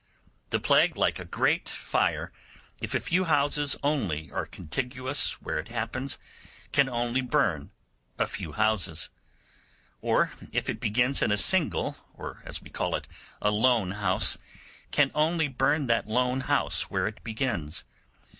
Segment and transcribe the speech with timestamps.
[0.49, 2.31] The plague, like a great fire,
[2.79, 6.17] if a few houses only are contiguous where it happens,
[6.71, 7.69] can only burn
[8.17, 9.09] a few houses;
[10.01, 13.07] or if it begins in a single, or, as we call it,
[13.43, 14.39] a lone house,
[14.89, 17.83] can only burn that lone house where it begins.